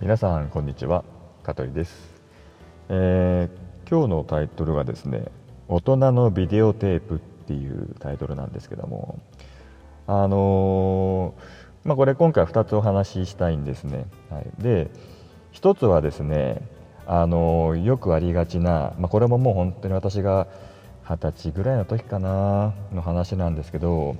[0.00, 1.04] 皆さんこんにちは
[1.42, 1.94] 香取です、
[2.88, 5.26] えー、今日のタイトルがですね
[5.68, 9.18] 大人のビデオテープっていうタイトルなんですけども
[10.06, 14.90] あのー、まあ、これ今回2つお話ししたいんですね、はい、で
[15.52, 16.66] 1つはですね
[17.06, 20.46] あのー、よくありがちな、まあ、これももう本当に私が
[21.04, 24.16] 二十歳ぐらいの時かなの話なんですけど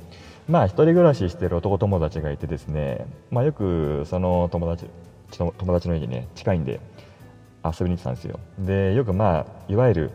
[0.46, 4.84] まあ一人暮らししてる男友達がいてですね、まあ、よくその友達
[5.38, 6.80] 友達の家にね近いんで
[7.64, 8.38] 遊びに行ってたんですよ。
[8.58, 10.10] でよくまあいわゆる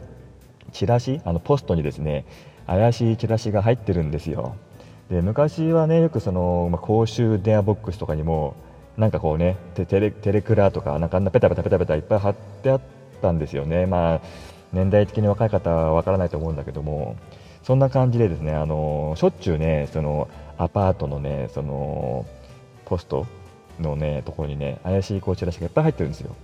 [0.72, 2.26] チラシあのポストにですね
[2.68, 4.56] 怪しいチラシが入ってるんですよ。
[5.10, 8.56] で昔はねよくその、まあ、公衆電話ボックスとかにも
[8.98, 12.82] なんかこうねテレテレクラとかなんかあんなペタペタペタペタいっぱい貼ってあっ
[13.22, 13.86] たんですよね。
[13.86, 14.22] まあ
[14.74, 17.16] 年代的に若い方はわからないと思うんだけども
[17.64, 20.28] そんな感じでですねあのしょっちゅうねその
[20.58, 22.26] アパートのねその
[22.86, 23.26] ポスト
[23.80, 26.36] のねところにね怪しいこうチラシがいっぱい入ってるんですよ。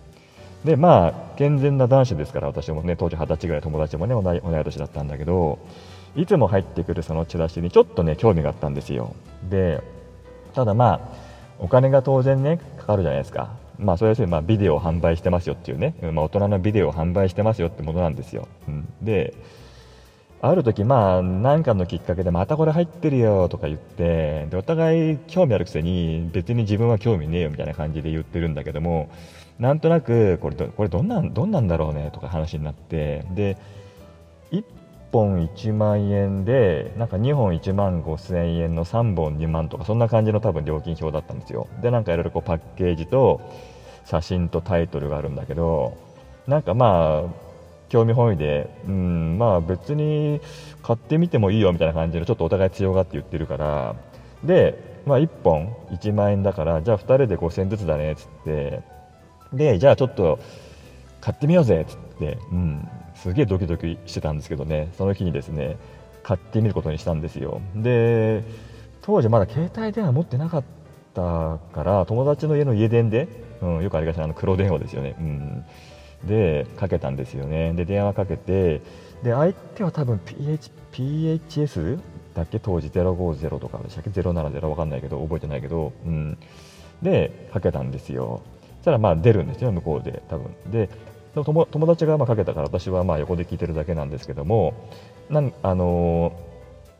[0.65, 5.59] でまあ健全な男子ですから私もね当時二十歳ぐらい友達もね同い年だったんだけど
[6.15, 9.15] いつも入ってくるそのチラシにちょっとね興味があったんですよ。
[9.49, 9.81] で
[10.53, 10.99] ただまあ
[11.59, 13.49] お金が当然ねかかるじゃないですか。
[13.79, 19.33] まあそれはまあビデオを販売してますよっていうね、まあ、大人のビデオを販売してますよってものなんですよ、うん、で
[20.43, 29.09] ある時まあ何かのきっかけでまたこれ入ってるよとか言ってでお互い興味あるくせに別に自分は興味ねえよみたいな感じで言ってるんだけども
[29.59, 33.55] なんとなくこれどこれどんなんどんなんだろうねとか話になってで
[34.51, 34.63] 1
[35.11, 41.67] 本1万円でなんか2本1万5000円の3本2万とかそんな感じの多分料金表だったんですよ。
[41.83, 43.41] でなんかいろいろこうパッケージと
[44.05, 45.95] 写真とタイトルがあるんだけど
[46.47, 47.50] なんかまあ
[47.91, 50.39] 興味本位で、うん、まあ別に
[50.81, 53.95] 買ってみてもいいよみたいな感じでちょっとお互い強がって言ってるから
[54.45, 58.81] で、まあ、1本1万円だからじゃあ2人で5000円ずつだねっつって。
[59.51, 60.39] でじゃあちょっと
[61.19, 64.93] 買ってみようぜっつって、うん、すげえドキドキしてたんですけどね。
[64.97, 65.75] その日にですね
[66.23, 67.61] 買ってみることにしたんですよ。
[67.75, 68.45] で
[69.01, 70.63] 当時まだ携帯電話持ってなかっ
[71.13, 73.27] たから友達の家の家電で、
[73.61, 75.65] うん、よくありがちなあの黒電話ですよね、うん。
[76.25, 77.73] でかけたんですよね。
[77.73, 78.81] で電話かけて
[79.23, 81.99] で相手は多分 PH PHS
[82.33, 82.59] だっけ？
[82.59, 86.37] 当時050とかでしたっけ？070わかんないけど覚えてないけど、うん、
[87.01, 88.41] でかけたんですよ。
[88.77, 90.53] そしたらまあ出るんですよ向こうで多分。
[90.71, 90.89] で
[91.33, 94.73] 友達がまかけたから私はまあ横で聞いてるだけなんですけども
[95.29, 96.50] なんあのー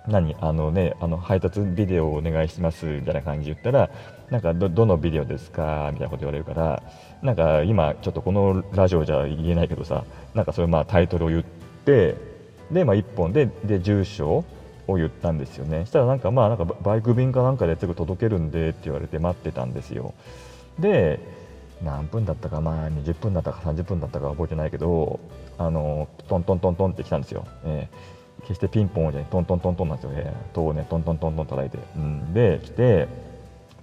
[0.07, 0.35] 何？
[0.41, 3.89] あのねあの配達ビデオをお願いしますみたいな感じで言ったら
[4.29, 5.89] なんかどのビデオですか？
[5.93, 6.83] みたいなこと言われるから
[7.21, 10.03] なんか今ちょっとこのラジオじゃ言えないけどさ
[10.33, 12.15] なんかそれまあタイトルを言って
[12.71, 14.43] でまあ1本でで住所
[14.87, 15.85] を言ったんですよね。
[15.85, 20.13] したらなんかまあなんかバイク便かなんかですぐ届けるんでって言われて待ってたんですよ。
[20.79, 21.19] で
[21.83, 25.19] 何分だったかまあ20分だったか30分だったか覚えてないけど
[25.57, 33.07] あのトントントントンって来たんですよ、えー決してピンポンじゃないトントントントンなんですよね塔をねトントントントン叩いて、うん、で来て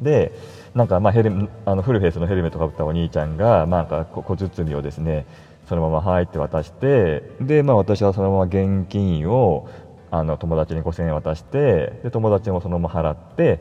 [0.01, 0.33] で
[0.75, 5.27] なんかまあヘルあのフルフェイスのヘルメットかぶったお兄ちゃんが、まあ、なんか小包をですね
[5.69, 9.69] そのまま入って渡してで、まあ、私はそのまま現金を
[10.11, 13.61] あの友達に5000円渡してで友達もそのまま払って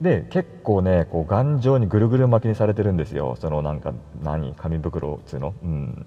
[0.00, 6.06] で結構ねこう頑丈にぐるぐる巻きにされてるんですよそのなんか何紙袋っつうの、うん、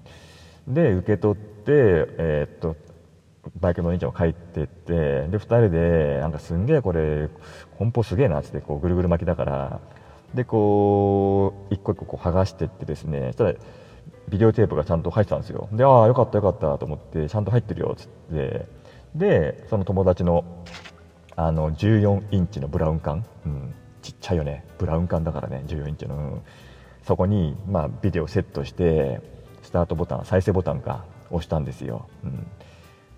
[0.68, 2.76] で受け取ってえー、っと
[3.60, 7.28] バイクのお兄ちゃんが帰ってってで2人でなんかすんげえこれ
[7.78, 9.80] 梱包すげえなってこうぐるぐる巻きだから
[10.34, 13.54] でこう一個一個こう剥がしてってですねしたら
[14.28, 15.68] ビデオテープがちゃんと入ってたんですよ。
[15.72, 18.66] でああよかったよかったと思ってちゃんと入ってるよっつって。
[19.14, 20.44] でその友達の
[21.34, 24.64] あの14インチのブラウン管、うん、ちっちゃいよね。
[24.78, 26.42] ブラウン管だからね14インチの、うん、
[27.02, 29.20] そこに、まあ、ビデオセットして
[29.62, 32.46] スタートボタン再生ボタンか押したんですよ、うん。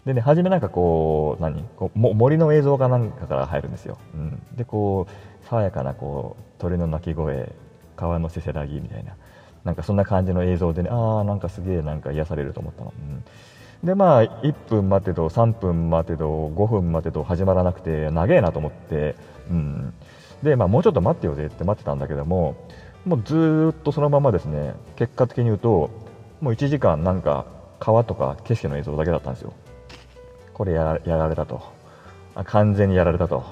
[0.06, 3.98] でね、初めなんかこう、何こう森の映像かなんかから入るんですよ。
[4.14, 7.52] うん、で、こう、爽やかなこう鳥の鳴き声、
[7.96, 9.16] 川のせせらぎみたいな、
[9.64, 12.92] なんかそんな感じの映像でね、ああ、なんかすげえなんか癒されると思ったの。
[12.98, 19.14] うん、で、まあ、1分待てど、3分待てど、5分待てど始まらなくて、長えなと思って、
[19.50, 19.94] うん、
[20.42, 22.56] で、まあ、もうちょっと待ってよぜって待ってたんだけども、
[23.04, 25.90] もうずっとそのままですね、結果的に言うと、
[26.40, 27.46] もう1時間なんか
[27.78, 29.52] 川とか景色の映像だけだったんですよ。
[30.54, 31.62] これやられたと。
[32.34, 33.44] あ完全にやられたと。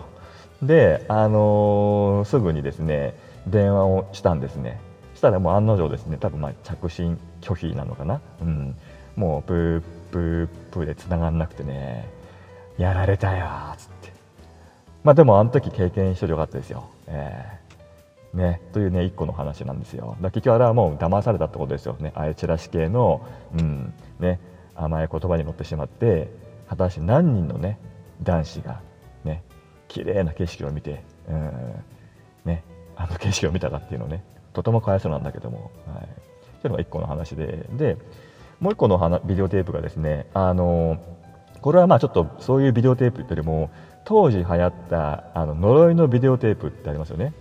[0.62, 3.14] で、あのー、すぐにですね
[3.46, 4.80] 電話をしたんですね。
[5.14, 8.74] したらもう案の定ですね多分まあ着信拒否なのかな、うん、
[9.16, 12.08] もうプープープーで繋がんなくてね
[12.78, 14.12] やられたよっつって。
[15.04, 17.58] まあでもあの時経験しといてよかったですよ、え
[18.34, 20.16] ね、というね一個の話なんですよ。
[20.20, 22.12] だ結局あれはもう騙されたってことですよね。
[22.14, 23.26] ああいうチラシ系の、
[23.58, 23.92] うん。
[24.20, 24.38] ね、
[24.76, 26.28] 甘い言葉に乗ってしまって
[26.70, 27.80] 果たして何人のね
[28.22, 28.80] 男子が
[29.24, 29.42] ね
[29.88, 31.84] 綺麗な景色を見て、うん
[32.44, 32.62] ね、
[32.94, 34.22] あの景色を見たかっていうのね
[34.52, 36.08] とてもかわいそうなんだけども、はい、
[36.62, 37.96] というのが1個の話でで
[38.60, 41.02] もう1個のビデオテープがですねあの
[41.60, 43.70] これはまあちょっとそういうビデオテープよりも
[44.04, 47.34] 当時流行ったあの呪いのビデオテープってありますよね。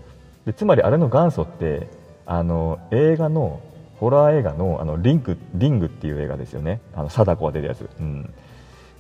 [0.46, 1.88] でつまりあれの元祖って
[2.26, 3.62] あの映画の
[4.00, 6.82] ホラー映画のあのリングリングっていう映画ですよね。
[6.96, 8.34] あの貞子が出るやつ、うん、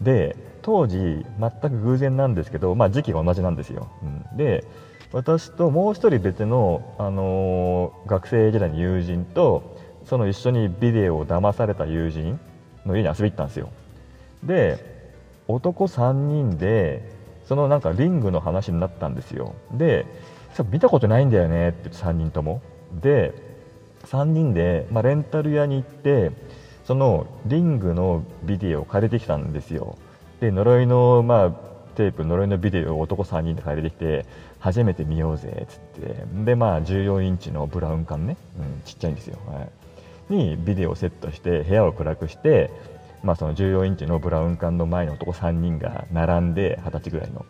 [0.02, 4.66] で当時全く偶然なんですけど、まあ、時期が同じなんですよ、うん、で
[5.12, 12.40] 私ともう一人別の、あのー、学生時代の友人とその一緒にビデオを騙された友人
[12.86, 13.70] の家に遊び行ったんですよ。
[14.44, 14.78] で
[15.48, 17.02] 男3人で
[17.46, 19.56] そのなんかリングの話になったんですよ。
[19.74, 20.06] で
[20.72, 22.62] 見たことないんだよねって3人とも。
[22.94, 23.34] で
[24.06, 26.32] 3人で、まあ、レンタル屋に行って
[26.90, 29.96] そのリングのビデオを借りてきたんですよ。
[30.40, 31.52] で呪いの、まあ、
[31.94, 34.26] テープ呪いのビデオを男3人で借りてきて
[34.58, 36.26] 初めて見ようぜっつって。
[36.46, 39.68] でまあ14インチのブラウン管ね、うん、ちっちゃいんですよ、は
[40.32, 42.72] い、にビデオをセットして部屋を暗くして
[43.22, 47.46] まあ、その14インチのブラウン管の前に男3人が並んで20歳ぐらいの。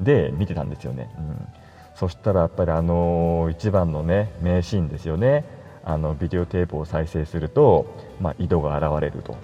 [0.00, 1.46] で見てたんですよね、うん、
[1.94, 5.61] そしたらやっぱりあの一番のね名シーンですよね。
[5.84, 7.86] あのビデオテープを再生すると、
[8.20, 9.36] まあ、井戸が現れると。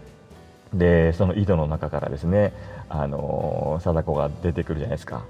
[0.73, 2.53] でその井戸の中からですね
[2.91, 5.25] あの貞子が出てくるじゃないですか。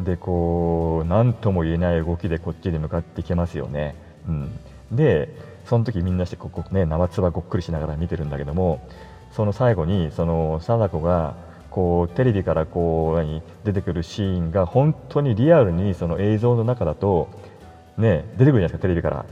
[0.00, 3.94] でこう何とも言えない動きでこっちに向かってきますよね、
[4.28, 4.58] うん、
[4.90, 5.28] で
[5.66, 8.86] その時みんなしてここ、ね、生唾ごっくりしながら見てるんだけども
[9.32, 11.36] その最後にその貞子が
[11.70, 17.28] こうテレビからこう出てくるシーンが本当にリアルにその映像の中だと、
[17.98, 19.26] ね、出てくるじゃないですかテレビから。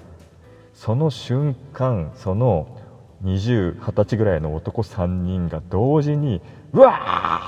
[0.74, 2.78] その瞬間その
[3.24, 6.40] 20、20歳ぐらいの男3人が同時に
[6.72, 6.92] うわ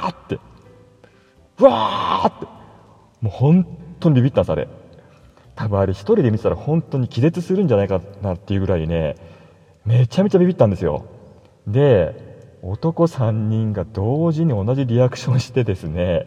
[0.04, 0.38] ーって
[1.58, 2.46] うわーって
[3.20, 3.66] もう本
[4.00, 4.68] 当にビビったんですあれ。
[5.56, 9.14] 多分あれ1人で見てたら本当に気絶するんじゃないかなっていうぐらいね
[9.84, 11.06] めちゃめちゃビビったんですよ。
[11.66, 16.26] で男3人が同時に同じリアクションしてですね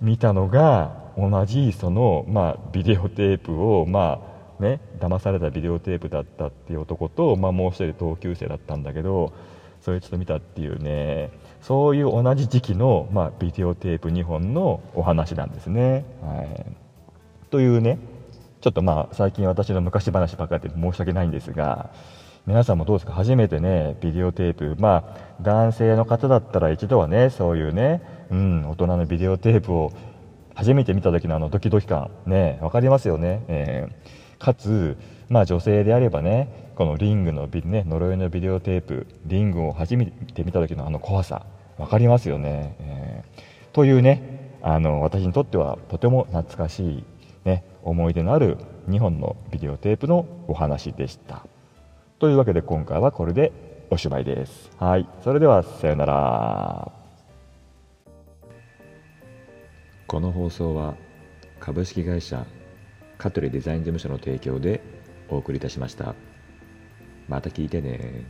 [0.00, 4.31] 見たのが同じその、まあ、ビデオテープを、まあ
[4.62, 9.32] ね、騙されたビデオテープだったっていう男と、まあ、もう1人同級生だったんだけど
[9.82, 11.30] それちょっと見たっていうね
[11.60, 16.04] そういう同じ時期の、まあ、ビデオテープ2本のお話なんですね。
[16.22, 16.66] はい、
[17.50, 17.98] というね
[18.60, 21.90] ちょっとまあ最近私の昔話ばっかりで申し訳ないんですが
[22.46, 23.12] 皆さんもどうですか？
[23.12, 29.92] 初めてねビデオテープまあ男性の方だったら一度はねそういうね、うん、大人のビデオテープを
[30.54, 33.92] 初めて見た時のあのドキドキ感ね分かりますよね、えー、
[34.42, 34.96] かつ
[35.28, 41.46] まあ女性であればねこのリングのビ、ね、呪いのビデオテープリングを初めて見た時のあの怖さ
[41.78, 47.04] 分かりますよね、えー、というねあの私にとってはとても懐かしい、
[47.44, 48.58] ね、思い出のある
[48.88, 51.46] 2本のビデオテープのお話でした。
[52.18, 53.52] というわけで今回はこれで
[53.90, 54.70] おしまいです。
[54.78, 56.92] はい、それではさようなら。
[60.06, 60.94] この放送は
[61.58, 62.44] 株式会社
[63.22, 64.80] 香取デザイン事務所の提供で
[65.28, 66.16] お送りいたしました。
[67.28, 68.24] また聞いてね